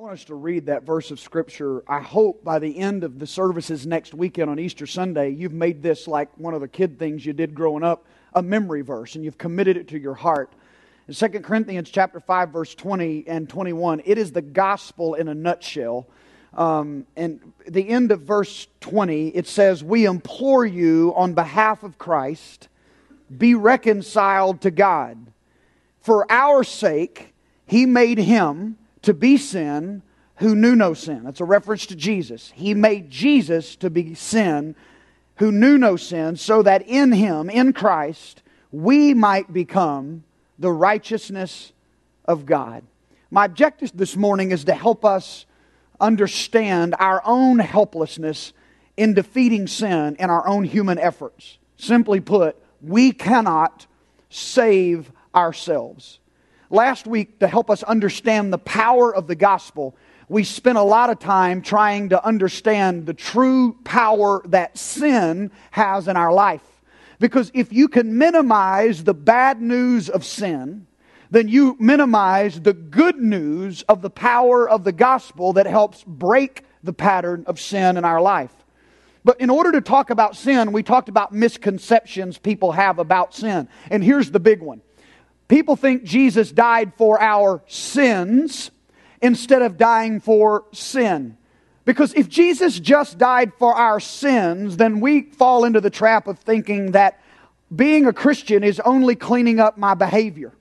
[0.00, 1.84] want us to read that verse of Scripture.
[1.86, 5.82] I hope by the end of the services next weekend on Easter Sunday, you've made
[5.82, 9.22] this like one of the kid things you did growing up, a memory verse, and
[9.22, 10.54] you've committed it to your heart.
[11.06, 15.34] In 2 Corinthians chapter 5, verse 20 and 21, it is the gospel in a
[15.34, 16.08] nutshell.
[16.54, 21.98] Um, and the end of verse 20, it says, We implore you on behalf of
[21.98, 22.68] Christ,
[23.36, 25.18] be reconciled to God.
[26.00, 27.34] For our sake,
[27.66, 30.02] he made him to be sin
[30.36, 31.24] who knew no sin.
[31.24, 32.52] That's a reference to Jesus.
[32.54, 34.74] He made Jesus to be sin
[35.36, 40.22] who knew no sin, so that in him, in Christ, we might become
[40.58, 41.72] the righteousness
[42.26, 42.84] of God.
[43.30, 45.46] My objective this morning is to help us
[45.98, 48.52] understand our own helplessness
[48.96, 51.58] in defeating sin in our own human efforts.
[51.78, 53.86] Simply put, we cannot
[54.28, 56.19] save ourselves.
[56.70, 59.96] Last week, to help us understand the power of the gospel,
[60.28, 66.06] we spent a lot of time trying to understand the true power that sin has
[66.06, 66.62] in our life.
[67.18, 70.86] Because if you can minimize the bad news of sin,
[71.32, 76.64] then you minimize the good news of the power of the gospel that helps break
[76.84, 78.54] the pattern of sin in our life.
[79.24, 83.68] But in order to talk about sin, we talked about misconceptions people have about sin.
[83.90, 84.80] And here's the big one
[85.50, 88.70] People think Jesus died for our sins
[89.20, 91.36] instead of dying for sin.
[91.84, 96.38] Because if Jesus just died for our sins, then we fall into the trap of
[96.38, 97.20] thinking that
[97.74, 100.52] being a Christian is only cleaning up my behavior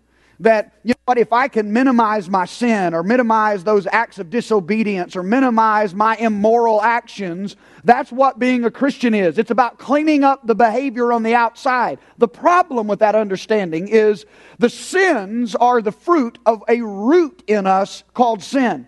[0.42, 4.30] that, you know what, if I can minimize my sin or minimize those acts of
[4.30, 9.38] disobedience or minimize my immoral actions, that's what being a Christian is.
[9.38, 12.00] It's about cleaning up the behavior on the outside.
[12.18, 14.26] The problem with that understanding is
[14.60, 18.88] the sins are the fruit of a root in us called sin.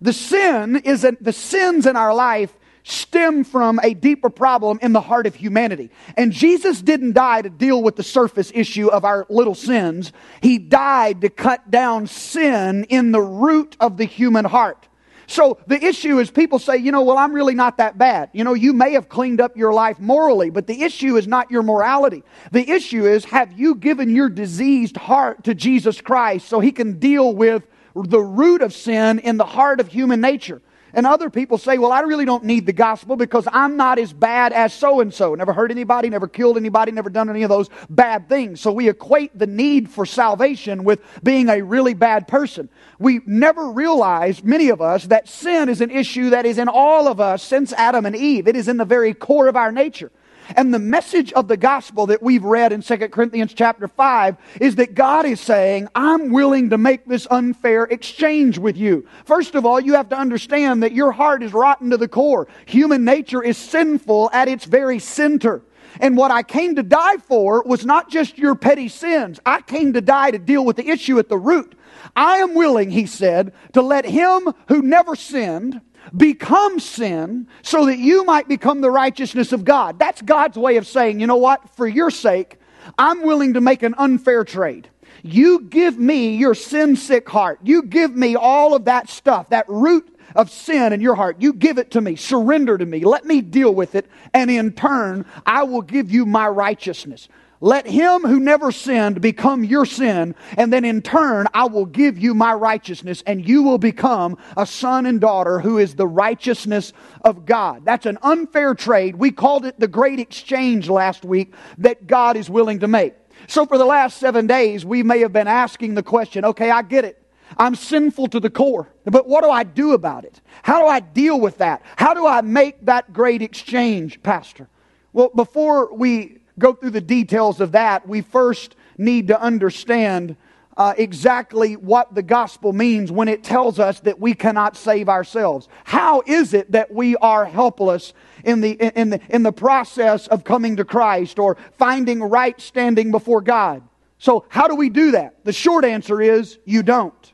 [0.00, 5.00] The sin is the sins in our life stem from a deeper problem in the
[5.00, 5.90] heart of humanity.
[6.16, 10.12] And Jesus didn't die to deal with the surface issue of our little sins.
[10.40, 14.88] He died to cut down sin in the root of the human heart.
[15.28, 18.28] So the issue is people say, you know, well, I'm really not that bad.
[18.34, 21.50] You know, you may have cleaned up your life morally, but the issue is not
[21.50, 22.22] your morality.
[22.50, 26.98] The issue is, have you given your diseased heart to Jesus Christ so he can
[26.98, 30.60] deal with the root of sin in the heart of human nature?
[30.94, 34.12] And other people say, well, I really don't need the gospel because I'm not as
[34.12, 35.34] bad as so and so.
[35.34, 38.60] Never hurt anybody, never killed anybody, never done any of those bad things.
[38.60, 42.68] So we equate the need for salvation with being a really bad person.
[42.98, 47.08] We never realize, many of us, that sin is an issue that is in all
[47.08, 48.46] of us since Adam and Eve.
[48.46, 50.12] It is in the very core of our nature.
[50.56, 54.76] And the message of the gospel that we've read in 2 Corinthians chapter 5 is
[54.76, 59.06] that God is saying, I'm willing to make this unfair exchange with you.
[59.24, 62.48] First of all, you have to understand that your heart is rotten to the core.
[62.66, 65.62] Human nature is sinful at its very center.
[66.00, 69.40] And what I came to die for was not just your petty sins.
[69.44, 71.74] I came to die to deal with the issue at the root.
[72.16, 75.80] I am willing, he said, to let him who never sinned,
[76.16, 79.98] become sin so that you might become the righteousness of God.
[79.98, 81.74] That's God's way of saying, you know what?
[81.76, 82.58] For your sake,
[82.98, 84.88] I'm willing to make an unfair trade.
[85.22, 87.60] You give me your sin sick heart.
[87.62, 91.36] You give me all of that stuff, that root of sin in your heart.
[91.40, 92.16] You give it to me.
[92.16, 93.00] Surrender to me.
[93.00, 94.08] Let me deal with it.
[94.34, 97.28] And in turn, I will give you my righteousness.
[97.62, 102.18] Let him who never sinned become your sin, and then in turn, I will give
[102.18, 106.92] you my righteousness, and you will become a son and daughter who is the righteousness
[107.20, 107.84] of God.
[107.84, 109.14] That's an unfair trade.
[109.14, 113.14] We called it the great exchange last week that God is willing to make.
[113.46, 116.82] So for the last seven days, we may have been asking the question okay, I
[116.82, 117.24] get it.
[117.58, 118.88] I'm sinful to the core.
[119.04, 120.40] But what do I do about it?
[120.64, 121.82] How do I deal with that?
[121.94, 124.68] How do I make that great exchange, Pastor?
[125.12, 130.36] Well, before we go through the details of that, we first need to understand
[130.76, 135.68] uh, exactly what the gospel means when it tells us that we cannot save ourselves.
[135.84, 138.14] How is it that we are helpless
[138.44, 143.10] in the, in the, in the process of coming to Christ or finding right standing
[143.10, 143.82] before God?
[144.18, 145.44] So, how do we do that?
[145.44, 147.32] The short answer is you don't.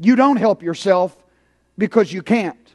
[0.00, 1.14] You don't help yourself
[1.76, 2.74] because you can't.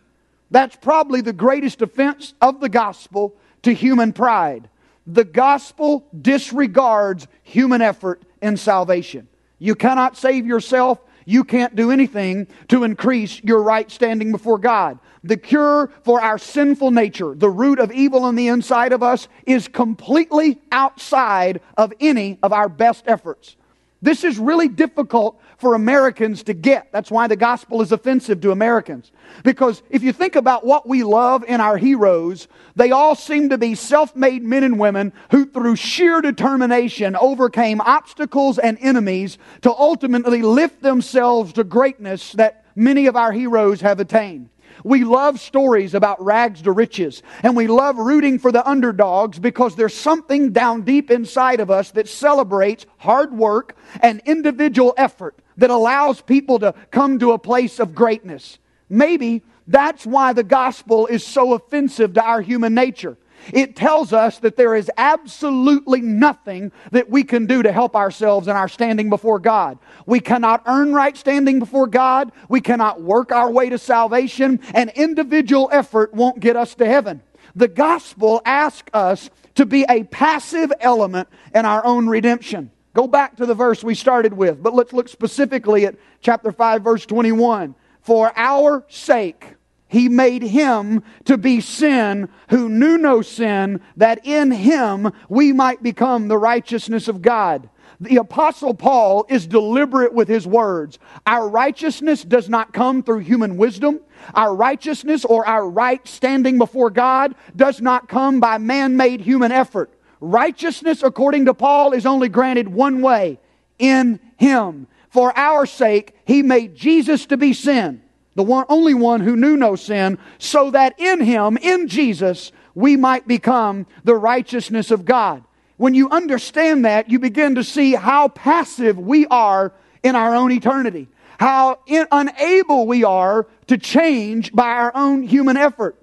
[0.51, 4.69] That's probably the greatest offense of the gospel to human pride.
[5.11, 9.27] The gospel disregards human effort in salvation.
[9.57, 10.99] You cannot save yourself.
[11.25, 14.99] You can't do anything to increase your right standing before God.
[15.23, 19.27] The cure for our sinful nature, the root of evil on the inside of us,
[19.47, 23.55] is completely outside of any of our best efforts.
[24.03, 26.91] This is really difficult for Americans to get.
[26.91, 29.11] That's why the gospel is offensive to Americans.
[29.43, 33.57] Because if you think about what we love in our heroes, they all seem to
[33.57, 39.71] be self made men and women who, through sheer determination, overcame obstacles and enemies to
[39.71, 44.49] ultimately lift themselves to greatness that many of our heroes have attained.
[44.85, 49.75] We love stories about rags to riches, and we love rooting for the underdogs because
[49.75, 55.69] there's something down deep inside of us that celebrates hard work and individual effort that
[55.69, 58.57] allows people to come to a place of greatness.
[58.89, 63.17] Maybe that's why the gospel is so offensive to our human nature.
[63.53, 68.47] It tells us that there is absolutely nothing that we can do to help ourselves
[68.47, 69.79] in our standing before God.
[70.05, 72.31] We cannot earn right standing before God.
[72.49, 77.21] We cannot work our way to salvation, An individual effort won't get us to heaven.
[77.55, 82.71] The gospel asks us to be a passive element in our own redemption.
[82.99, 86.83] Go back to the verse we started with, but let's look specifically at chapter 5,
[86.83, 87.73] verse 21.
[88.01, 89.55] For our sake,
[89.87, 95.81] he made him to be sin who knew no sin, that in him we might
[95.81, 97.69] become the righteousness of God.
[98.01, 100.99] The Apostle Paul is deliberate with his words.
[101.25, 104.01] Our righteousness does not come through human wisdom.
[104.33, 109.53] Our righteousness or our right standing before God does not come by man made human
[109.53, 109.89] effort.
[110.21, 113.39] Righteousness, according to Paul, is only granted one way
[113.77, 114.87] in him.
[115.09, 118.01] For our sake, he made Jesus to be sin
[118.39, 122.95] the one, only one who knew no sin, so that in him, in Jesus, we
[122.95, 125.43] might become the righteousness of God.
[125.75, 129.73] When you understand that, you begin to see how passive we are
[130.03, 135.57] in our own eternity, how in, unable we are to change by our own human
[135.57, 135.97] effort.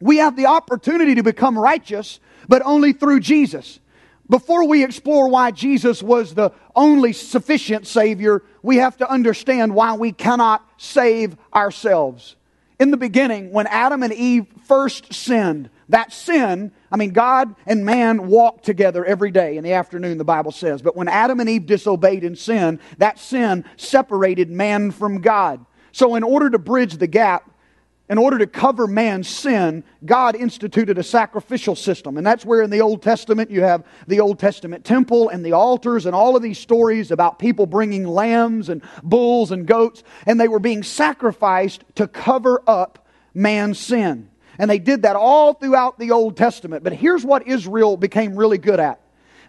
[0.00, 3.78] We have the opportunity to become righteous, but only through Jesus.
[4.28, 9.94] Before we explore why Jesus was the only sufficient Savior, we have to understand why
[9.94, 12.36] we cannot save ourselves.
[12.78, 17.84] In the beginning, when Adam and Eve first sinned, that sin, I mean, God and
[17.84, 20.82] man walked together every day in the afternoon, the Bible says.
[20.82, 25.64] But when Adam and Eve disobeyed and sinned, that sin separated man from God.
[25.92, 27.50] So, in order to bridge the gap,
[28.10, 32.16] in order to cover man's sin, God instituted a sacrificial system.
[32.16, 35.52] And that's where in the Old Testament you have the Old Testament temple and the
[35.52, 40.40] altars and all of these stories about people bringing lambs and bulls and goats, and
[40.40, 44.30] they were being sacrificed to cover up man's sin.
[44.58, 46.82] And they did that all throughout the Old Testament.
[46.82, 49.00] But here's what Israel became really good at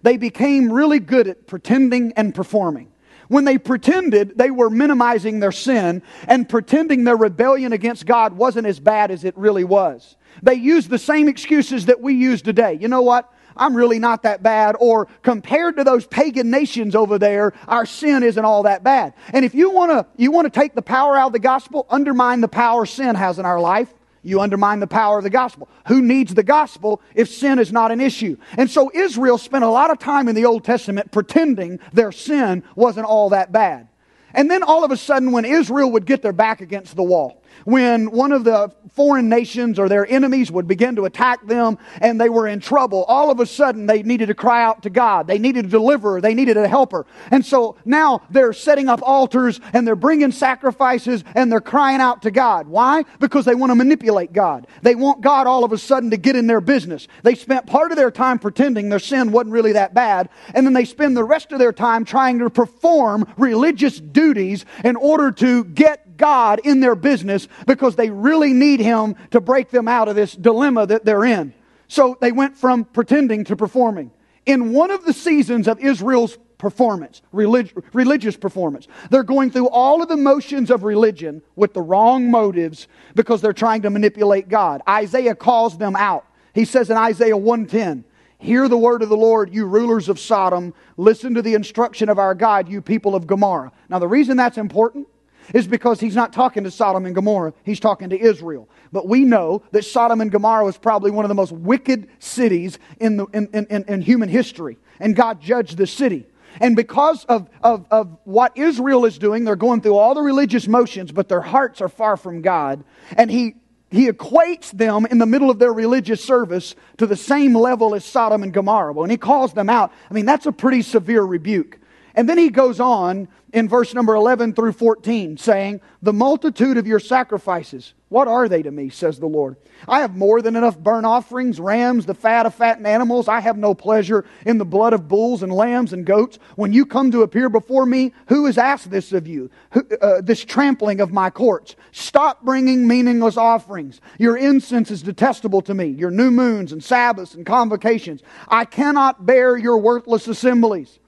[0.02, 2.90] they became really good at pretending and performing.
[3.30, 8.68] When they pretended they were minimizing their sin and pretending their rebellion against God wasn't
[8.68, 10.18] as bad as it really was.
[10.44, 12.78] They used the same excuses that we use today.
[12.80, 13.32] You know what?
[13.56, 14.76] I'm really not that bad.
[14.80, 19.14] Or compared to those pagan nations over there, our sin isn't all that bad.
[19.32, 21.86] And if you want to, you want to take the power out of the gospel,
[21.90, 23.94] undermine the power sin has in our life,
[24.24, 25.70] you undermine the power of the gospel.
[25.88, 28.38] Who needs the gospel if sin is not an issue?
[28.58, 32.64] And so Israel spent a lot of time in the Old Testament pretending their sin
[32.76, 33.88] wasn't all that bad.
[34.34, 37.42] And then all of a sudden, when Israel would get their back against the wall,
[37.66, 42.20] when one of the foreign nations or their enemies would begin to attack them and
[42.20, 45.28] they were in trouble, all of a sudden they needed to cry out to God.
[45.28, 46.22] They needed a deliverer.
[46.22, 47.06] They needed a helper.
[47.32, 52.24] And so now they're setting up altars and they're bringing sacrifices and they're crying out
[52.24, 52.68] to God.
[52.68, 53.04] Why?
[53.20, 54.68] Because they want to manipulate God.
[54.82, 57.08] They want God all of a sudden to get in their business.
[57.24, 60.30] They spent part of their time pretending their sin wasn't really that bad.
[60.54, 64.96] And then they spend the rest of their time trying to perform religious duties in
[64.96, 69.88] order to get God in their business because they really need Him to break them
[69.88, 71.54] out of this dilemma that they're in.
[71.88, 74.12] So they went from pretending to performing.
[74.46, 80.04] In one of the seasons of Israel's performance, relig- religious performance, they're going through all
[80.04, 84.82] of the motions of religion with the wrong motives because they're trying to manipulate God.
[84.88, 86.26] Isaiah calls them out.
[86.54, 88.06] He says in Isaiah 110,
[88.40, 90.74] Hear the word of the Lord, you rulers of Sodom.
[90.96, 93.74] Listen to the instruction of our God, you people of Gomorrah.
[93.90, 95.08] Now, the reason that's important
[95.54, 98.70] is because he's not talking to Sodom and Gomorrah, he's talking to Israel.
[98.92, 102.80] But we know that Sodom and Gomorrah was probably one of the most wicked cities
[103.00, 104.78] in, the, in, in, in human history.
[105.00, 106.26] And God judged the city.
[106.60, 110.68] And because of, of, of what Israel is doing, they're going through all the religious
[110.68, 112.84] motions, but their hearts are far from God.
[113.16, 113.56] And he,
[113.92, 118.04] he equates them in the middle of their religious service to the same level as
[118.04, 118.94] Sodom and Gomorrah.
[118.94, 121.80] When he calls them out, I mean, that's a pretty severe rebuke.
[122.16, 126.86] And then he goes on in verse number 11 through 14, saying, The multitude of
[126.86, 129.58] your sacrifices, what are they to me, says the Lord?
[129.88, 133.28] I have more than enough burnt offerings, rams, the fat of fattened animals.
[133.28, 136.38] I have no pleasure in the blood of bulls and lambs and goats.
[136.56, 139.50] When you come to appear before me, who has asked this of you?
[139.72, 141.76] Who, uh, this trampling of my courts.
[141.92, 144.02] Stop bringing meaningless offerings.
[144.18, 148.22] Your incense is detestable to me, your new moons and Sabbaths and convocations.
[148.48, 151.00] I cannot bear your worthless assemblies.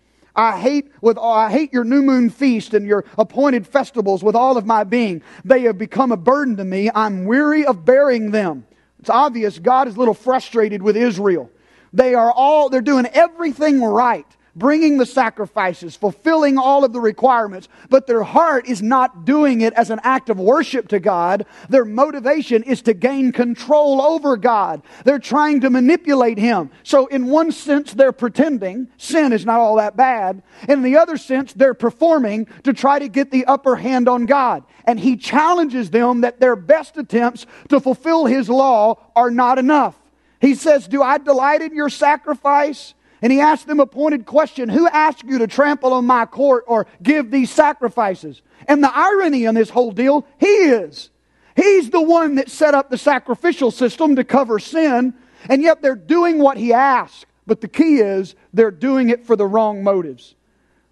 [0.42, 4.58] I hate with I hate your new moon feast and your appointed festivals with all
[4.58, 5.22] of my being.
[5.46, 6.90] They have become a burden to me.
[6.96, 8.66] I'm weary of bearing them.
[9.00, 11.52] It's obvious God is a little frustrated with Israel.
[11.94, 17.70] They are all they're doing everything right bringing the sacrifices, fulfilling all of the requirements,
[17.90, 21.46] but their heart is not doing it as an act of worship to God.
[21.70, 24.82] Their motivation is to gain control over God.
[25.06, 26.70] They're trying to manipulate Him.
[26.84, 28.88] So, in one sense, they're pretending.
[28.98, 30.44] Sin is not all that bad.
[30.68, 34.64] In the other sense, they're performing to try to get the upper hand on God.
[34.86, 39.98] And He challenges them that their best attempts to fulfill His law are not enough.
[40.42, 42.96] He says, Do I delight in your sacrifice?
[43.22, 46.64] And he asked them a pointed question Who asked you to trample on my court
[46.68, 48.42] or give these sacrifices?
[48.68, 51.10] And the irony in this whole deal, he is.
[51.56, 55.14] He's the one that set up the sacrificial system to cover sin,
[55.50, 57.26] and yet they're doing what he asked.
[57.46, 60.36] But the key is they're doing it for the wrong motives.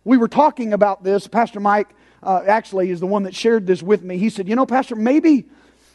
[0.03, 1.27] We were talking about this.
[1.27, 1.89] Pastor Mike
[2.21, 4.17] uh, actually is the one that shared this with me.
[4.17, 5.45] He said, You know, Pastor, maybe,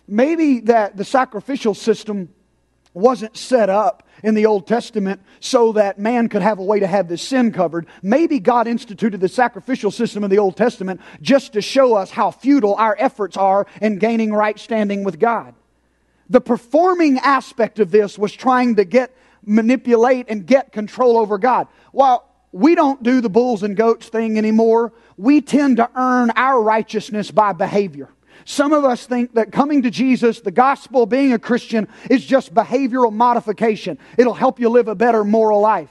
[0.08, 2.30] maybe that the sacrificial system
[2.94, 6.86] wasn't set up in the Old Testament so that man could have a way to
[6.86, 7.86] have this sin covered.
[8.02, 12.30] Maybe God instituted the sacrificial system in the Old Testament just to show us how
[12.30, 15.54] futile our efforts are in gaining right standing with God.
[16.30, 21.68] The performing aspect of this was trying to get, manipulate, and get control over God.
[21.92, 26.62] While we don't do the bulls and goats thing anymore, we tend to earn our
[26.62, 28.08] righteousness by behavior.
[28.44, 32.52] Some of us think that coming to Jesus, the gospel, being a Christian, is just
[32.54, 33.98] behavioral modification.
[34.18, 35.90] It'll help you live a better moral life.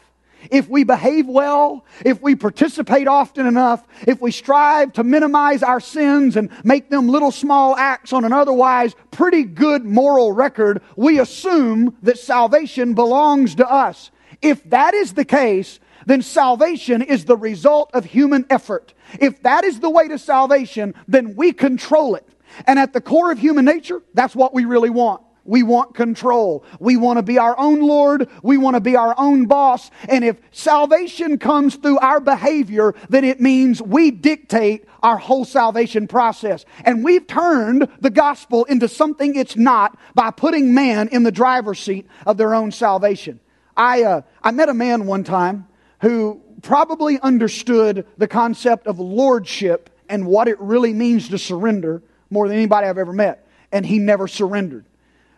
[0.52, 5.80] If we behave well, if we participate often enough, if we strive to minimize our
[5.80, 11.20] sins and make them little small acts on an otherwise pretty good moral record, we
[11.20, 14.12] assume that salvation belongs to us.
[14.42, 18.94] If that is the case, then salvation is the result of human effort.
[19.20, 22.28] If that is the way to salvation, then we control it.
[22.66, 25.22] And at the core of human nature, that's what we really want.
[25.46, 26.64] We want control.
[26.80, 28.30] We want to be our own Lord.
[28.44, 29.92] We want to be our own boss.
[30.08, 36.08] And if salvation comes through our behavior, then it means we dictate our whole salvation
[36.08, 36.64] process.
[36.86, 41.80] And we've turned the gospel into something it's not by putting man in the driver's
[41.80, 43.42] seat of their own salvation.
[43.76, 45.68] I, uh, I met a man one time
[46.00, 52.02] who probably understood the concept of lordship and what it really means to surrender
[52.34, 54.86] more than anybody I've ever met, and he never surrendered.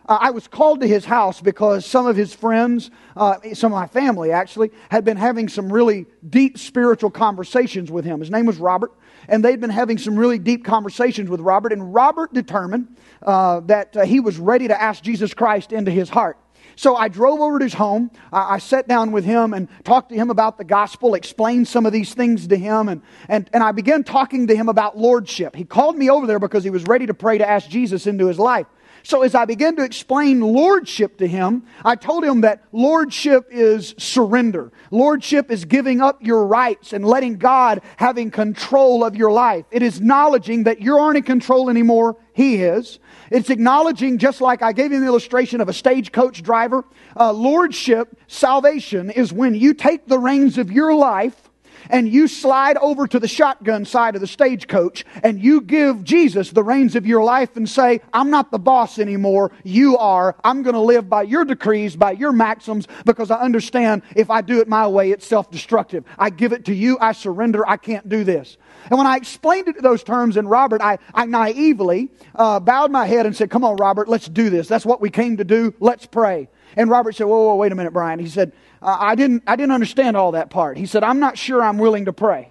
[0.08, 3.78] Uh, I was called to his house because some of his friends, uh, some of
[3.78, 8.20] my family actually, had been having some really deep spiritual conversations with him.
[8.20, 8.92] His name was Robert,
[9.28, 13.96] and they'd been having some really deep conversations with Robert, and Robert determined uh, that
[13.96, 16.38] uh, he was ready to ask Jesus Christ into his heart.
[16.76, 18.10] So I drove over to his home.
[18.32, 21.86] I, I, sat down with him and talked to him about the gospel, explained some
[21.86, 25.56] of these things to him, and, and, and I began talking to him about lordship.
[25.56, 28.26] He called me over there because he was ready to pray to ask Jesus into
[28.26, 28.66] his life.
[29.06, 33.94] So as I began to explain lordship to him, I told him that lordship is
[33.98, 34.72] surrender.
[34.90, 39.64] Lordship is giving up your rights and letting God having control of your life.
[39.70, 42.16] It is acknowledging that you aren't in control anymore.
[42.32, 42.98] He is.
[43.30, 46.84] It's acknowledging, just like I gave you the illustration of a stagecoach driver,
[47.16, 51.45] uh, lordship, salvation is when you take the reins of your life
[51.90, 56.50] and you slide over to the shotgun side of the stagecoach and you give Jesus
[56.50, 59.52] the reins of your life and say, I'm not the boss anymore.
[59.64, 60.36] You are.
[60.44, 64.40] I'm going to live by your decrees, by your maxims, because I understand if I
[64.40, 66.04] do it my way, it's self destructive.
[66.18, 66.98] I give it to you.
[67.00, 67.68] I surrender.
[67.68, 68.56] I can't do this.
[68.90, 72.90] And when I explained it to those terms, and Robert, I, I naively uh, bowed
[72.90, 74.68] my head and said, Come on, Robert, let's do this.
[74.68, 75.74] That's what we came to do.
[75.80, 76.48] Let's pray.
[76.76, 78.18] And Robert said, Whoa, whoa, wait a minute, Brian.
[78.18, 78.52] He said,
[78.86, 80.78] I didn't, I didn't understand all that part.
[80.78, 82.50] He said, I'm not sure I'm willing to pray.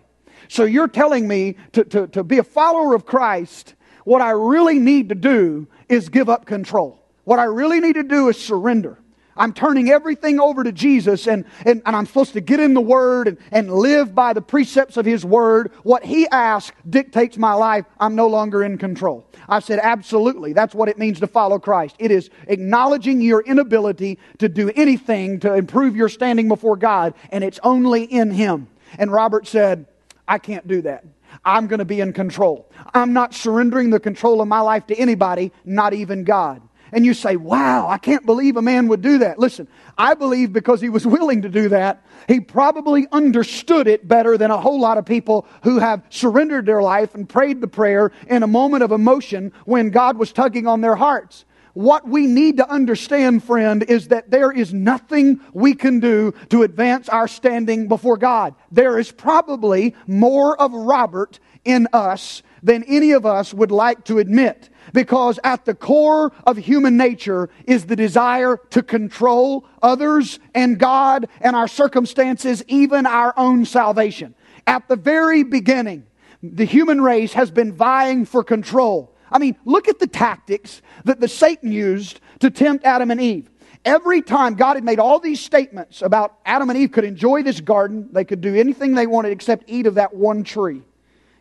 [0.49, 3.73] So you're telling me to, to, to be a follower of Christ,
[4.03, 7.01] what I really need to do is give up control.
[7.23, 8.99] What I really need to do is surrender.
[9.37, 12.81] I'm turning everything over to Jesus and, and, and, I'm supposed to get in the
[12.81, 15.71] Word and, and live by the precepts of His Word.
[15.83, 17.85] What He asks dictates my life.
[17.99, 19.27] I'm no longer in control.
[19.49, 20.53] I said, absolutely.
[20.53, 21.95] That's what it means to follow Christ.
[21.99, 27.43] It is acknowledging your inability to do anything to improve your standing before God, and
[27.43, 28.67] it's only in Him.
[28.97, 29.85] And Robert said,
[30.27, 31.05] I can't do that.
[31.43, 32.71] I'm going to be in control.
[32.93, 36.61] I'm not surrendering the control of my life to anybody, not even God.
[36.95, 39.37] And you say, wow, I can't believe a man would do that.
[39.37, 44.37] Listen, I believe because he was willing to do that, he probably understood it better
[44.37, 48.13] than a whole lot of people who have surrendered their life and prayed the prayer
[48.29, 51.43] in a moment of emotion when God was tugging on their hearts.
[51.73, 56.63] What we need to understand, friend, is that there is nothing we can do to
[56.63, 58.55] advance our standing before God.
[58.71, 64.19] There is probably more of Robert in us than any of us would like to
[64.19, 64.69] admit.
[64.95, 71.27] Because at the core of human nature is the desire to control others and God
[71.41, 74.35] and our circumstances, even our own salvation.
[74.65, 76.05] At the very beginning,
[76.41, 79.13] the human race has been vying for control.
[79.29, 83.49] I mean, look at the tactics that the Satan used to tempt Adam and Eve.
[83.83, 87.59] Every time God had made all these statements about Adam and Eve could enjoy this
[87.59, 90.83] garden, they could do anything they wanted except eat of that one tree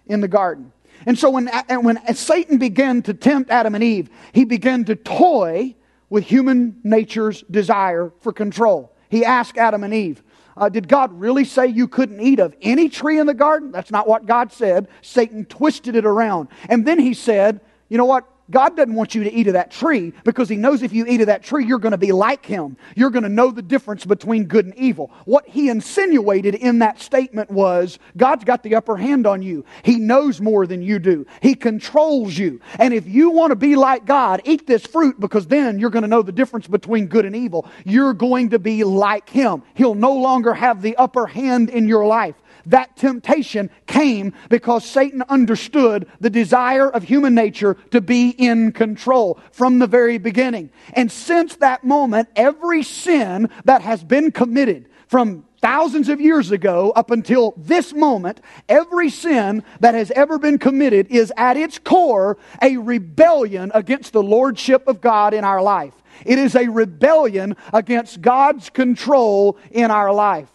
[0.09, 0.73] in the garden.
[1.07, 5.75] And so when, when Satan began to tempt Adam and Eve, he began to toy
[6.11, 8.95] with human nature's desire for control.
[9.09, 10.23] He asked Adam and Eve,
[10.57, 13.73] uh, Did God really say you couldn't eat of any tree in the garden?
[13.73, 14.89] That's not what God said.
[15.03, 16.49] Satan twisted it around.
[16.69, 18.27] And then he said, you know what?
[18.51, 21.21] God doesn't want you to eat of that tree because He knows if you eat
[21.21, 22.77] of that tree, you're going to be like Him.
[22.95, 25.11] You're going to know the difference between good and evil.
[25.25, 29.65] What He insinuated in that statement was God's got the upper hand on you.
[29.83, 32.61] He knows more than you do, He controls you.
[32.79, 36.03] And if you want to be like God, eat this fruit because then you're going
[36.03, 37.67] to know the difference between good and evil.
[37.85, 39.63] You're going to be like Him.
[39.75, 42.35] He'll no longer have the upper hand in your life.
[42.67, 49.39] That temptation came because Satan understood the desire of human nature to be in control
[49.53, 50.71] from the very beginning.
[50.95, 56.93] And since that moment, every sin that has been committed from thousands of years ago
[56.95, 62.37] up until this moment, every sin that has ever been committed is at its core
[62.61, 65.95] a rebellion against the lordship of God in our life.
[66.27, 70.51] It is a rebellion against God's control in our life.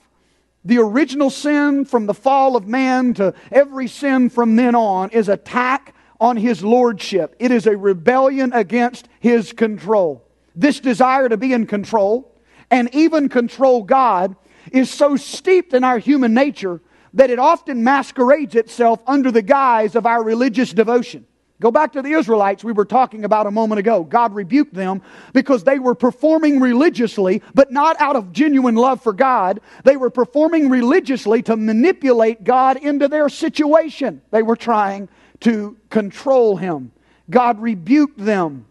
[0.65, 5.29] The original sin from the fall of man to every sin from then on is
[5.29, 7.35] attack on his lordship.
[7.39, 10.25] It is a rebellion against his control.
[10.55, 12.35] This desire to be in control
[12.69, 14.35] and even control God
[14.71, 16.81] is so steeped in our human nature
[17.13, 21.25] that it often masquerades itself under the guise of our religious devotion.
[21.61, 24.03] Go back to the Israelites we were talking about a moment ago.
[24.03, 25.01] God rebuked them
[25.33, 29.59] because they were performing religiously, but not out of genuine love for God.
[29.83, 34.21] They were performing religiously to manipulate God into their situation.
[34.31, 35.09] They were trying
[35.41, 36.93] to control Him.
[37.29, 38.65] God rebuked them.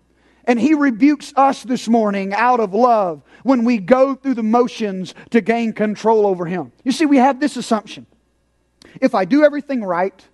[0.47, 5.15] And He rebukes us this morning out of love when we go through the motions
[5.29, 6.73] to gain control over Him.
[6.85, 8.07] You see, we have this assumption
[9.03, 10.25] if I do everything right,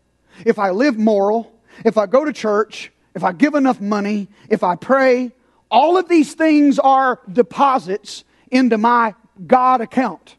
[0.44, 1.53] if I live moral,
[1.84, 5.32] if I go to church, if I give enough money, if I pray,
[5.70, 9.14] all of these things are deposits into my
[9.46, 10.36] God account.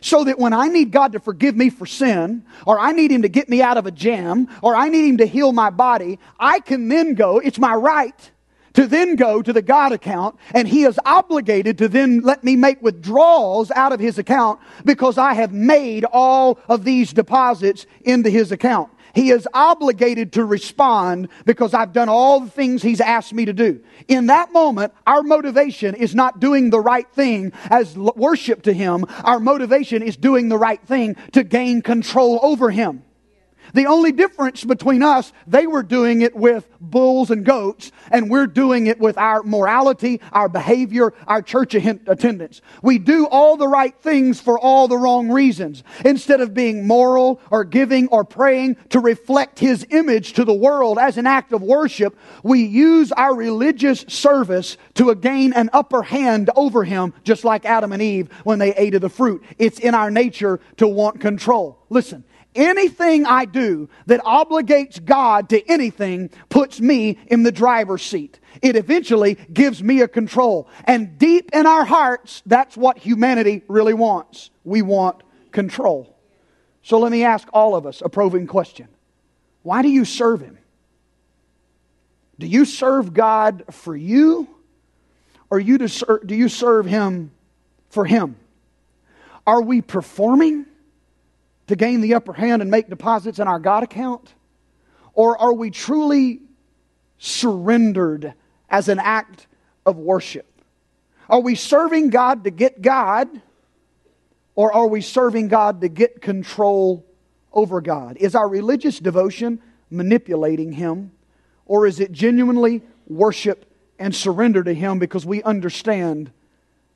[0.00, 3.22] So that when I need God to forgive me for sin, or I need Him
[3.22, 6.18] to get me out of a jam, or I need Him to heal my body,
[6.38, 8.30] I can then go, it's my right
[8.74, 12.54] to then go to the God account, and He is obligated to then let me
[12.54, 18.30] make withdrawals out of His account because I have made all of these deposits into
[18.30, 18.88] His account.
[19.18, 23.52] He is obligated to respond because I've done all the things He's asked me to
[23.52, 23.82] do.
[24.06, 29.04] In that moment, our motivation is not doing the right thing as worship to Him.
[29.24, 33.02] Our motivation is doing the right thing to gain control over Him.
[33.74, 38.46] The only difference between us, they were doing it with bulls and goats, and we're
[38.46, 42.60] doing it with our morality, our behavior, our church attendance.
[42.82, 45.82] We do all the right things for all the wrong reasons.
[46.04, 50.98] Instead of being moral or giving or praying to reflect His image to the world
[50.98, 56.50] as an act of worship, we use our religious service to gain an upper hand
[56.56, 59.42] over Him, just like Adam and Eve when they ate of the fruit.
[59.58, 61.78] It's in our nature to want control.
[61.90, 68.40] Listen, Anything I do that obligates God to anything puts me in the driver's seat.
[68.62, 70.68] It eventually gives me a control.
[70.84, 74.50] And deep in our hearts, that's what humanity really wants.
[74.64, 76.16] We want control.
[76.82, 78.88] So let me ask all of us a probing question
[79.62, 80.58] Why do you serve Him?
[82.38, 84.48] Do you serve God for you?
[85.50, 87.30] Or you do you serve Him
[87.90, 88.36] for Him?
[89.46, 90.66] Are we performing?
[91.68, 94.34] To gain the upper hand and make deposits in our God account?
[95.14, 96.40] Or are we truly
[97.18, 98.34] surrendered
[98.68, 99.46] as an act
[99.86, 100.46] of worship?
[101.28, 103.28] Are we serving God to get God?
[104.54, 107.06] Or are we serving God to get control
[107.52, 108.16] over God?
[108.18, 111.12] Is our religious devotion manipulating Him?
[111.66, 116.30] Or is it genuinely worship and surrender to Him because we understand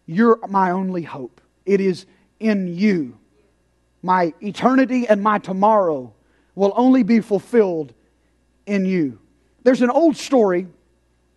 [0.07, 1.41] you're my only hope?
[1.67, 2.07] It is
[2.41, 3.19] in you.
[4.03, 6.13] My eternity and my tomorrow
[6.55, 7.95] will only be fulfilled
[8.67, 9.19] in you.
[9.63, 10.67] There's an old story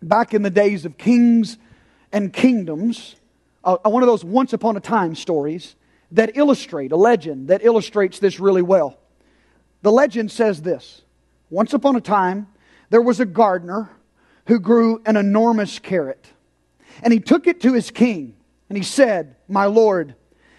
[0.02, 1.58] back in the days of kings
[2.12, 3.16] and kingdoms,
[3.64, 5.74] uh, one of those once upon a time stories
[6.12, 8.98] that illustrate, a legend that illustrates this really well.
[9.82, 11.02] The legend says this
[11.50, 12.48] Once upon a time,
[12.90, 13.90] there was a gardener
[14.46, 16.32] who grew an enormous carrot.
[17.02, 18.36] And he took it to his king,
[18.68, 20.14] and he said, My lord,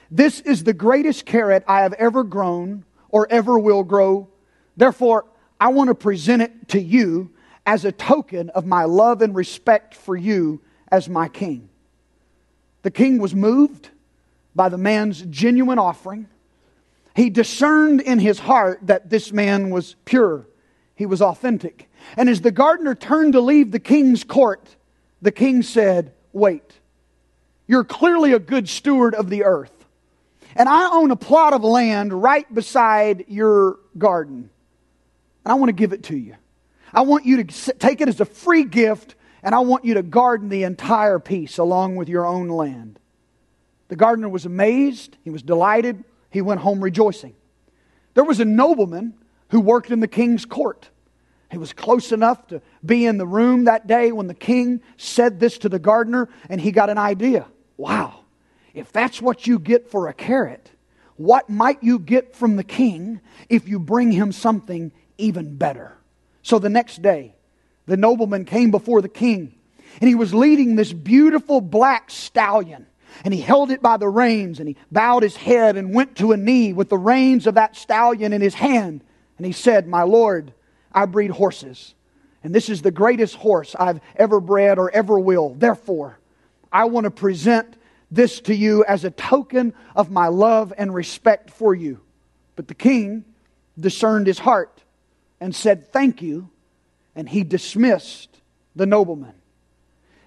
[0.10, 4.30] this is the greatest carrot I have ever grown or ever will grow.
[4.76, 5.26] Therefore,
[5.60, 7.32] I want to present it to you
[7.65, 11.70] as a token of my love and respect for you as my king.
[12.84, 13.89] The king was moved
[14.56, 16.28] by the man's genuine offering.
[17.15, 20.48] He discerned in his heart that this man was pure,
[20.96, 21.89] he was authentic.
[22.15, 24.76] And as the gardener turned to leave the king's court,
[25.22, 26.80] the king said, Wait,
[27.67, 29.77] you're clearly a good steward of the earth.
[30.58, 34.50] And I own a plot of land right beside your garden.
[35.46, 36.36] And I want to give it to you.
[36.91, 40.04] I want you to take it as a free gift, and I want you to
[40.04, 42.98] garden the entire piece along with your own land.
[43.89, 47.36] The gardener was amazed, he was delighted, he went home rejoicing.
[48.15, 49.13] There was a nobleman
[49.50, 50.89] who worked in the king's court.
[51.52, 55.39] He was close enough to be in the room that day when the king said
[55.39, 57.46] this to the gardener, and he got an idea.
[57.78, 58.26] Wow,
[58.78, 60.72] if that's what you get for a carrot,
[61.16, 65.98] what might you get from the king if you bring him something even better?
[66.44, 67.36] So the next day,
[67.88, 69.56] the nobleman came before the king,
[70.00, 72.86] and he was leading this beautiful black stallion.
[73.24, 76.34] And he held it by the reins, and he bowed his head and went to
[76.34, 79.02] a knee with the reins of that stallion in his hand.
[79.38, 80.54] And he said, My Lord,
[80.92, 81.96] I breed horses,
[82.44, 85.56] and this is the greatest horse I've ever bred or ever will.
[85.56, 86.20] Therefore,
[86.72, 87.77] I want to present
[88.10, 92.00] this to you as a token of my love and respect for you.
[92.56, 93.26] But the king
[93.80, 94.84] discerned his heart
[95.39, 96.50] and said, Thank you.
[97.15, 98.30] And he dismissed
[98.76, 99.34] the nobleman.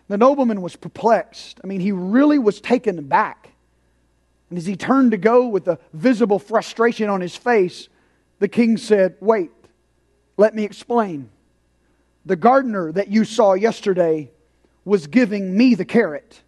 [0.09, 1.61] The nobleman was perplexed.
[1.63, 3.51] I mean, he really was taken aback.
[4.49, 7.89] And as he turned to go with a visible frustration on his face,
[8.41, 9.53] the king said, Wait,
[10.37, 11.31] let me explain.
[12.27, 14.31] The gardener that you saw yesterday
[14.85, 16.41] was giving me the carrot,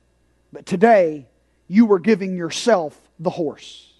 [0.53, 1.27] but today
[1.69, 3.93] you were giving yourself the horse.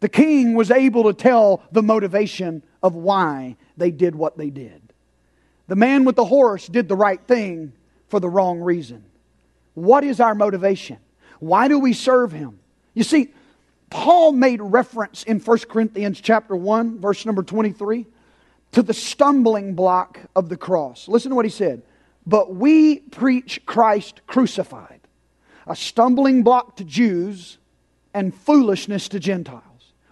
[0.00, 4.82] The king was able to tell the motivation of why they did what they did.
[5.66, 7.72] The man with the horse did the right thing
[8.08, 9.04] for the wrong reason.
[9.74, 10.98] What is our motivation?
[11.40, 12.58] Why do we serve him?
[12.94, 13.32] You see,
[13.90, 18.06] Paul made reference in 1 Corinthians chapter 1 verse number 23
[18.72, 21.08] to the stumbling block of the cross.
[21.08, 21.82] Listen to what he said.
[22.28, 25.00] But we preach Christ crucified,
[25.66, 27.56] a stumbling block to Jews
[28.12, 29.62] and foolishness to Gentiles.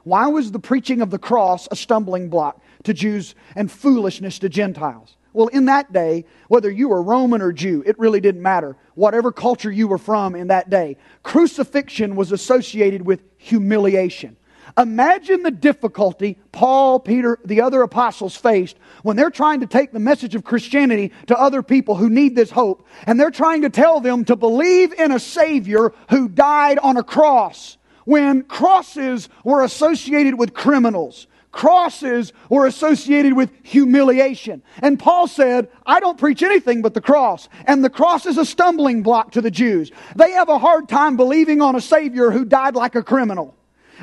[0.02, 4.48] Why was the preaching of the cross a stumbling block to Jews and foolishness to
[4.48, 5.14] Gentiles?
[5.35, 8.79] Well, in that day, whether you were Roman or Jew, it really didn't matter.
[8.94, 14.38] Whatever culture you were from in that day, crucifixion was associated with humiliation.
[14.79, 19.98] Imagine the difficulty Paul, Peter, the other apostles faced when they're trying to take the
[19.98, 24.00] message of Christianity to other people who need this hope, and they're trying to tell
[24.00, 30.38] them to believe in a Savior who died on a cross when crosses were associated
[30.38, 31.26] with criminals.
[31.52, 34.62] Crosses were associated with humiliation.
[34.83, 37.48] And Paul said, I don't preach anything but the cross.
[37.64, 39.90] And the cross is a stumbling block to the Jews.
[40.16, 43.55] They have a hard time believing on a Savior who died like a criminal.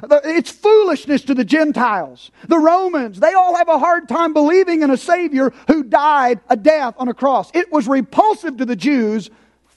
[0.01, 2.31] It's foolishness to the Gentiles.
[2.47, 6.57] The Romans, they all have a hard time believing in a Savior who died a
[6.57, 7.51] death on a cross.
[7.53, 9.29] It was repulsive to the Jews,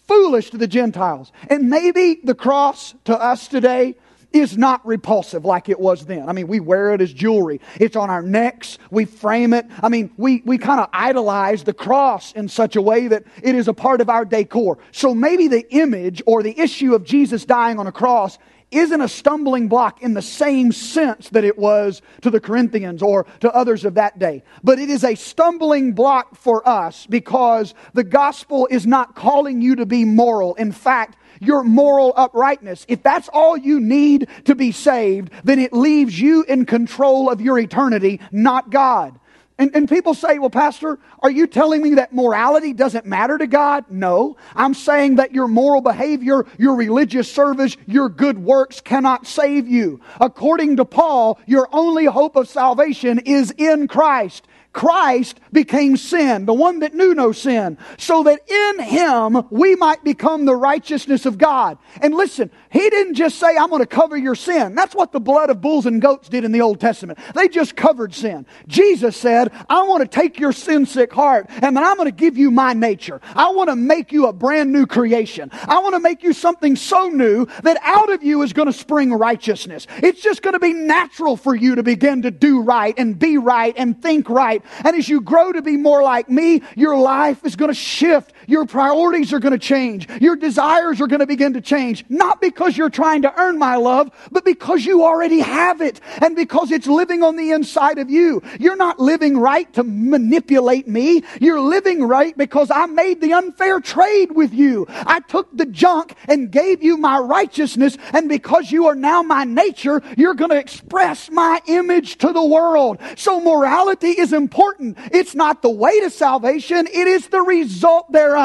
[0.07, 1.33] foolish to the Gentiles.
[1.51, 3.97] And maybe the cross to us today
[4.33, 6.29] is not repulsive like it was then.
[6.29, 7.61] I mean, we wear it as jewelry.
[7.77, 8.79] It's on our necks.
[8.91, 9.67] We frame it.
[9.83, 13.55] I mean, we, we kind of idolize the cross in such a way that it
[13.55, 14.79] is a part of our decor.
[14.93, 18.39] So maybe the image or the issue of Jesus dying on a cross
[18.71, 23.27] isn't a stumbling block in the same sense that it was to the Corinthians or
[23.41, 24.43] to others of that day.
[24.65, 29.77] But it is a stumbling block for us because the gospel is not calling you
[29.77, 30.55] to be moral.
[30.55, 32.85] In fact, your moral uprightness.
[32.89, 37.41] If that's all you need to be saved, then it leaves you in control of
[37.41, 39.19] your eternity, not God.
[39.59, 43.47] And, and people say, well, Pastor, are you telling me that morality doesn't matter to
[43.47, 43.87] God?
[43.89, 44.37] No.
[44.55, 50.01] I'm saying that your moral behavior, your religious service, your good works cannot save you.
[50.21, 54.47] According to Paul, your only hope of salvation is in Christ.
[54.77, 60.05] Christ became sin, the one that knew no sin, so that in him we might
[60.05, 61.79] become the righteousness of God.
[62.03, 64.75] And listen, he didn't just say, I'm going to cover your sin.
[64.75, 67.19] That's what the blood of bulls and goats did in the Old Testament.
[67.35, 68.47] They just covered sin.
[68.67, 72.15] Jesus said, I want to take your sin sick heart and then I'm going to
[72.15, 73.21] give you my nature.
[73.35, 75.51] I want to make you a brand new creation.
[75.53, 78.73] I want to make you something so new that out of you is going to
[78.73, 79.87] spring righteousness.
[80.03, 83.39] It's just going to be natural for you to begin to do right and be
[83.39, 87.45] right and think right and as you grow to be more like me, your life
[87.45, 88.33] is going to shift.
[88.47, 90.09] Your priorities are going to change.
[90.21, 92.05] Your desires are going to begin to change.
[92.09, 96.37] Not because you're trying to earn my love, but because you already have it and
[96.37, 98.43] because it's living on the inside of you.
[98.61, 101.23] You're not living right to manipulate me.
[101.41, 104.87] You're living right because I made the unfair trade with you.
[104.89, 107.99] I took the junk and gave you my righteousness.
[108.13, 112.45] And because you are now my nature, you're going to express my image to the
[112.45, 112.99] world.
[113.17, 114.99] So morality is important.
[115.11, 116.87] It's not the way to salvation.
[116.87, 118.36] It is the result thereof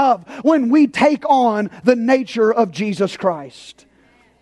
[0.42, 3.86] when we take on the nature of Jesus Christ.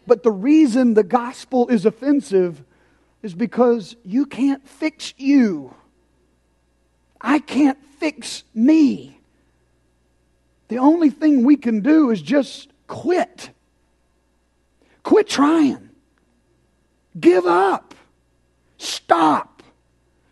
[0.08, 2.64] But the reason the gospel is offensive
[3.22, 5.76] is because you can't fix you.
[7.22, 9.20] I can't fix me.
[10.70, 13.50] The only thing we can do is just quit.
[15.04, 15.90] Quit trying.
[17.20, 17.94] Give up.
[18.78, 19.64] Stop.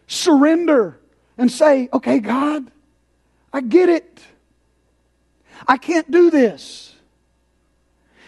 [0.08, 1.00] Surrender
[1.38, 2.72] and say, okay, God,
[3.52, 4.22] I get it.
[5.68, 6.94] I can't do this.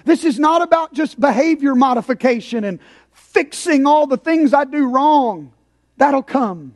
[0.06, 2.80] This is not about just behavior modification and
[3.12, 5.52] fixing all the things I do wrong.
[5.98, 6.76] That'll come.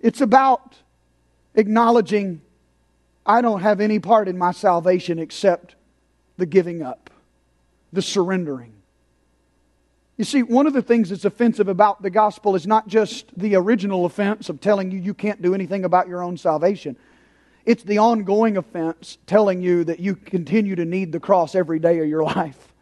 [0.00, 0.76] It's about
[1.54, 2.42] acknowledging
[3.24, 5.74] I don't have any part in my salvation except
[6.36, 7.10] the giving up,
[7.92, 8.74] the surrendering.
[10.16, 13.56] You see, one of the things that's offensive about the gospel is not just the
[13.56, 16.96] original offense of telling you you can't do anything about your own salvation.
[17.66, 21.98] It's the ongoing offense telling you that you continue to need the cross every day
[21.98, 22.72] of your life.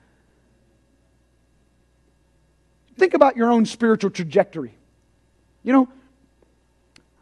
[2.97, 4.75] Think about your own spiritual trajectory.
[5.62, 5.88] You know,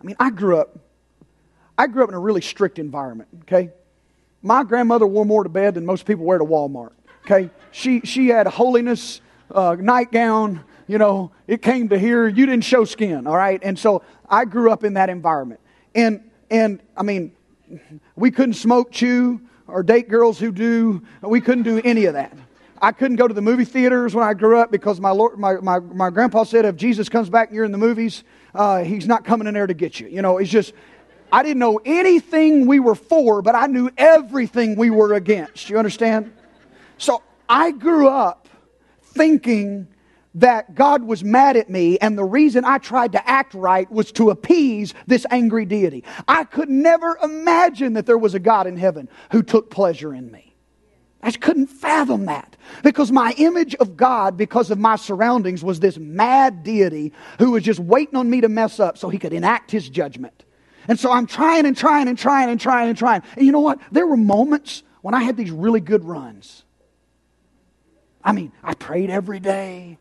[0.00, 0.76] I mean, I grew up,
[1.78, 3.70] I grew up in a really strict environment, okay?
[4.42, 6.90] My grandmother wore more to bed than most people wear to Walmart,
[7.24, 7.48] okay?
[7.70, 9.20] She, she had holiness,
[9.52, 13.60] uh, nightgown, you know, it came to here, you didn't show skin, all right?
[13.62, 15.60] And so I grew up in that environment.
[15.94, 17.32] And, and I mean,
[18.16, 21.02] we couldn't smoke, chew, or date girls who do.
[21.22, 22.36] We couldn't do any of that.
[22.80, 25.54] I couldn't go to the movie theaters when I grew up because my, Lord, my,
[25.54, 29.06] my, my grandpa said if Jesus comes back and you're in the movies, uh, he's
[29.06, 30.08] not coming in there to get you.
[30.08, 30.74] You know, it's just,
[31.30, 35.70] I didn't know anything we were for, but I knew everything we were against.
[35.70, 36.32] You understand?
[36.98, 38.48] So I grew up
[39.02, 39.86] thinking
[40.34, 44.12] that God was mad at me, and the reason I tried to act right was
[44.12, 46.04] to appease this angry deity.
[46.26, 50.30] I could never imagine that there was a God in heaven who took pleasure in
[50.30, 50.52] me.
[51.22, 55.78] I just couldn't fathom that because my image of God, because of my surroundings, was
[55.78, 59.32] this mad deity who was just waiting on me to mess up so he could
[59.32, 60.44] enact his judgment.
[60.88, 63.22] And so I'm trying and trying and trying and trying and trying.
[63.36, 63.80] And you know what?
[63.92, 66.64] There were moments when I had these really good runs.
[68.24, 69.98] I mean, I prayed every day.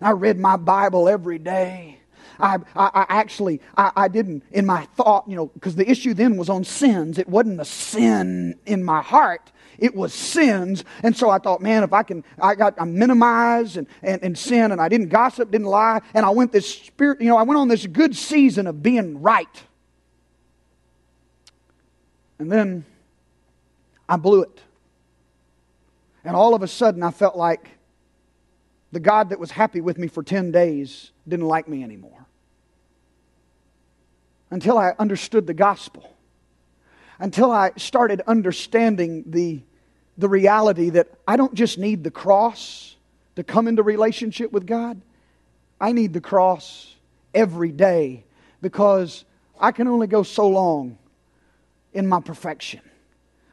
[0.00, 1.98] I read my Bible every day.
[2.40, 6.14] I, I, I actually, I, I, didn't, in my thought, you know, because the issue
[6.14, 7.18] then was on sins.
[7.18, 9.50] It wasn't a sin in my heart.
[9.78, 10.84] It was sins.
[11.02, 14.38] And so I thought, man, if I can, I got, I minimized and, and, and
[14.38, 16.00] sin and I didn't gossip, didn't lie.
[16.14, 19.20] And I went this spirit, you know, I went on this good season of being
[19.20, 19.62] right.
[22.38, 22.84] And then
[24.08, 24.60] I blew it.
[26.24, 27.77] And all of a sudden I felt like
[28.92, 32.26] the God that was happy with me for 10 days didn't like me anymore.
[34.50, 36.16] Until I understood the gospel.
[37.18, 39.60] Until I started understanding the,
[40.16, 42.96] the reality that I don't just need the cross
[43.36, 45.00] to come into relationship with God,
[45.80, 46.94] I need the cross
[47.34, 48.24] every day
[48.62, 49.24] because
[49.60, 50.96] I can only go so long
[51.92, 52.80] in my perfection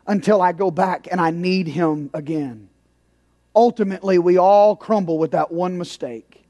[0.07, 2.69] until I go back and I need Him again
[3.55, 6.43] ultimately we all crumble with that one mistake.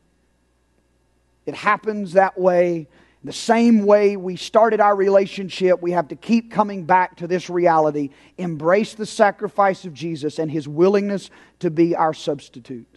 [1.45, 2.87] It happens that way.
[3.23, 7.49] The same way we started our relationship, we have to keep coming back to this
[7.49, 8.11] reality.
[8.37, 12.87] Embrace the sacrifice of Jesus and his willingness to be our substitute.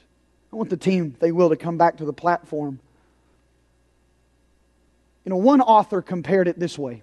[0.52, 2.80] I want the team, if they will, to come back to the platform.
[5.24, 7.02] You know, one author compared it this way.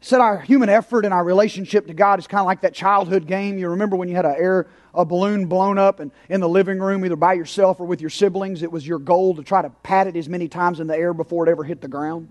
[0.00, 3.26] Said our human effort and our relationship to God is kind of like that childhood
[3.26, 3.58] game.
[3.58, 6.78] You remember when you had a air a balloon blown up and in the living
[6.78, 9.70] room, either by yourself or with your siblings, it was your goal to try to
[9.82, 12.28] pat it as many times in the air before it ever hit the ground.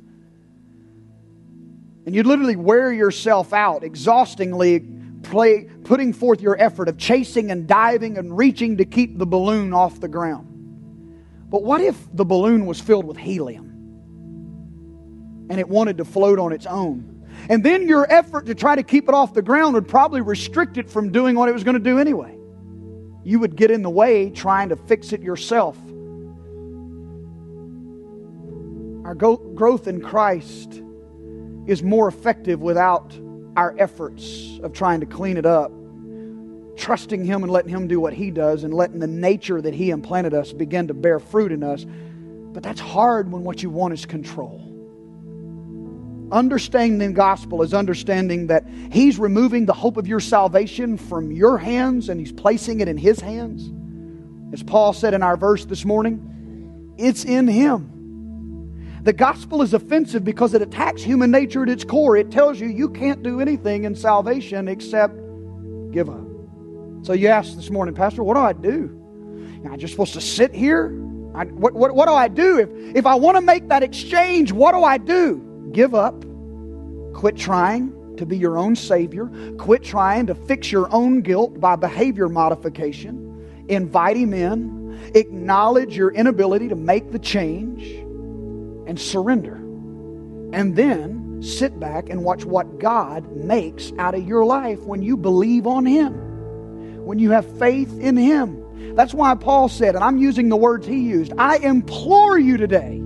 [2.05, 4.85] And you'd literally wear yourself out exhaustingly
[5.23, 9.73] play, putting forth your effort of chasing and diving and reaching to keep the balloon
[9.73, 10.45] off the ground.
[11.49, 13.65] But what if the balloon was filled with helium
[15.49, 17.16] and it wanted to float on its own?
[17.49, 20.77] And then your effort to try to keep it off the ground would probably restrict
[20.77, 22.37] it from doing what it was going to do anyway.
[23.23, 25.77] You would get in the way trying to fix it yourself.
[29.05, 30.81] Our go- growth in Christ
[31.67, 33.17] is more effective without
[33.55, 35.71] our efforts of trying to clean it up.
[36.75, 39.89] Trusting Him and letting Him do what He does and letting the nature that He
[39.89, 41.85] implanted us begin to bear fruit in us.
[41.85, 44.66] But that's hard when what you want is control.
[46.31, 51.57] Understanding the gospel is understanding that He's removing the hope of your salvation from your
[51.57, 53.71] hands and He's placing it in His hands.
[54.53, 57.93] As Paul said in our verse this morning, it's in Him.
[59.03, 62.17] The gospel is offensive because it attacks human nature at its core.
[62.17, 65.13] It tells you you can't do anything in salvation except
[65.91, 66.25] give up.
[67.03, 69.61] So you ask this morning, Pastor, what do I do?
[69.63, 70.87] Am I just supposed to sit here?
[71.33, 72.59] I, what, what, what do I do?
[72.59, 75.46] If, if I want to make that exchange, what do I do?
[75.71, 76.23] Give up.
[77.13, 79.29] Quit trying to be your own Savior.
[79.57, 83.65] Quit trying to fix your own guilt by behavior modification.
[83.69, 85.11] Invite Him in.
[85.15, 87.83] Acknowledge your inability to make the change
[88.87, 89.55] and surrender.
[90.53, 95.17] And then sit back and watch what God makes out of your life when you
[95.17, 96.13] believe on Him,
[97.05, 98.95] when you have faith in Him.
[98.95, 103.01] That's why Paul said, and I'm using the words he used I implore you today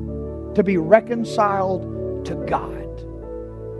[0.55, 1.83] to be reconciled
[2.25, 2.87] to God.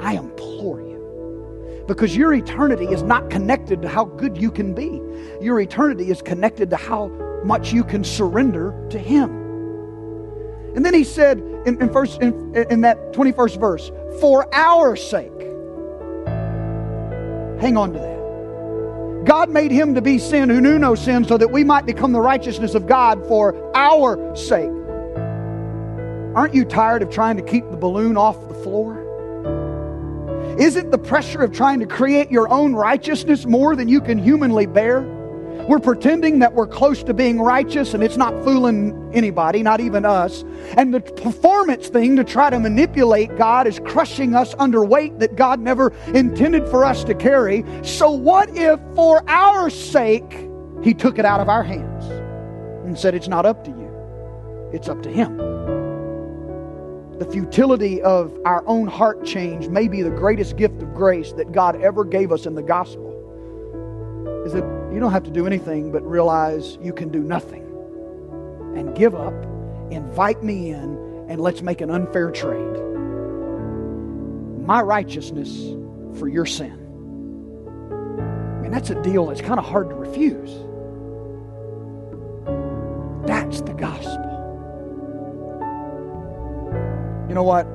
[0.02, 1.84] I implore you.
[1.88, 5.02] Because your eternity is not connected to how good you can be,
[5.44, 7.10] your eternity is connected to how
[7.44, 9.42] much you can surrender to Him.
[10.76, 15.32] And then he said in, in, first, in, in that 21st verse, for our sake.
[17.62, 19.26] Hang on to that.
[19.26, 22.12] God made him to be sin who knew no sin so that we might become
[22.12, 24.72] the righteousness of God for our sake.
[26.36, 29.00] Aren't you tired of trying to keep the balloon off the floor?
[30.58, 34.66] Isn't the pressure of trying to create your own righteousness more than you can humanly
[34.66, 35.02] bear?
[35.68, 40.06] We're pretending that we're close to being righteous and it's not fooling anybody, not even
[40.06, 40.44] us.
[40.78, 45.36] And the performance thing to try to manipulate God is crushing us under weight that
[45.36, 47.66] God never intended for us to carry.
[47.84, 50.48] So, what if for our sake
[50.82, 52.06] He took it out of our hands
[52.86, 55.51] and said, It's not up to you, it's up to Him?
[57.22, 61.52] The futility of our own heart change may be the greatest gift of grace that
[61.52, 63.12] God ever gave us in the gospel.
[64.44, 67.62] Is that you don't have to do anything but realize you can do nothing
[68.76, 69.36] and give up,
[69.92, 72.76] invite me in, and let's make an unfair trade.
[74.66, 75.76] My righteousness
[76.18, 76.74] for your sin.
[78.58, 80.50] I mean, that's a deal that's kind of hard to refuse.
[83.28, 84.31] That's the gospel.
[87.32, 87.66] You know what?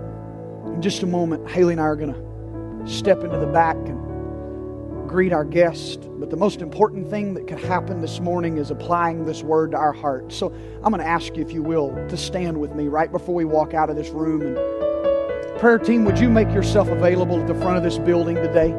[0.74, 5.08] In just a moment, Haley and I are going to step into the back and
[5.08, 6.06] greet our guest.
[6.18, 9.78] But the most important thing that could happen this morning is applying this word to
[9.78, 10.36] our hearts.
[10.36, 10.52] So
[10.84, 13.46] I'm going to ask you, if you will, to stand with me right before we
[13.46, 14.42] walk out of this room.
[14.42, 18.72] And prayer team, would you make yourself available at the front of this building today?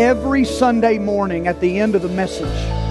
[0.00, 2.83] Every Sunday morning at the end of the message,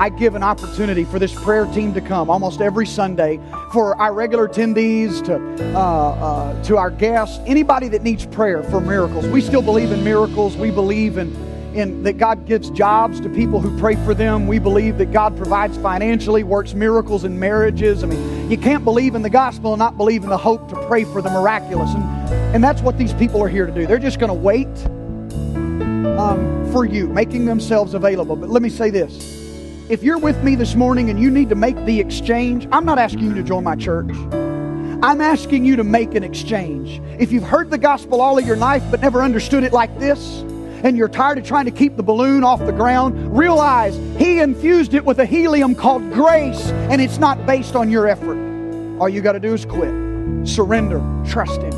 [0.00, 3.38] I give an opportunity for this prayer team to come almost every Sunday
[3.70, 5.36] for our regular attendees to
[5.76, 9.26] uh, uh, to our guests, anybody that needs prayer for miracles.
[9.26, 10.56] We still believe in miracles.
[10.56, 11.30] We believe in
[11.74, 14.46] in that God gives jobs to people who pray for them.
[14.46, 18.02] We believe that God provides financially, works miracles in marriages.
[18.02, 20.86] I mean, you can't believe in the gospel and not believe in the hope to
[20.86, 21.90] pray for the miraculous.
[21.90, 22.04] And,
[22.54, 23.86] and that's what these people are here to do.
[23.86, 24.66] They're just going to wait
[26.18, 28.34] um, for you, making themselves available.
[28.34, 29.39] But let me say this
[29.90, 33.00] if you're with me this morning and you need to make the exchange, I'm not
[33.00, 34.08] asking you to join my church.
[35.02, 37.02] I'm asking you to make an exchange.
[37.18, 40.42] If you've heard the gospel all of your life but never understood it like this,
[40.84, 44.94] and you're tired of trying to keep the balloon off the ground, realize He infused
[44.94, 48.38] it with a helium called grace, and it's not based on your effort.
[49.00, 49.92] All you got to do is quit,
[50.46, 51.74] surrender, trust Him.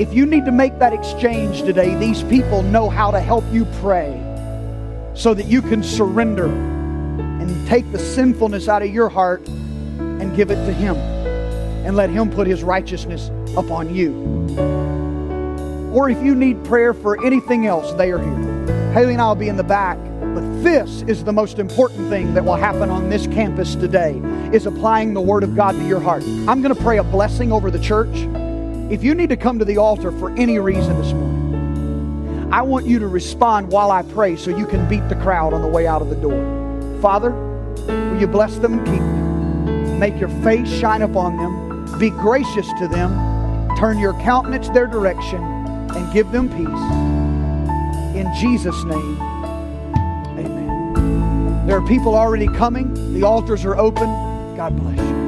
[0.00, 3.66] If you need to make that exchange today, these people know how to help you
[3.80, 4.20] pray
[5.14, 6.74] so that you can surrender
[7.48, 12.10] and take the sinfulness out of your heart and give it to Him and let
[12.10, 14.12] Him put His righteousness upon you.
[15.94, 18.92] Or if you need prayer for anything else, they are here.
[18.92, 19.98] Haley and I will be in the back.
[20.20, 24.20] But this is the most important thing that will happen on this campus today
[24.52, 26.22] is applying the Word of God to your heart.
[26.24, 28.14] I'm going to pray a blessing over the church.
[28.90, 32.84] If you need to come to the altar for any reason this morning, I want
[32.84, 35.86] you to respond while I pray so you can beat the crowd on the way
[35.86, 36.65] out of the door.
[37.06, 40.00] Father, will you bless them and keep them?
[40.00, 42.00] Make your face shine upon them.
[42.00, 43.76] Be gracious to them.
[43.78, 48.16] Turn your countenance their direction and give them peace.
[48.16, 49.20] In Jesus' name,
[50.36, 51.64] amen.
[51.68, 52.92] There are people already coming.
[53.14, 54.08] The altars are open.
[54.56, 55.25] God bless you.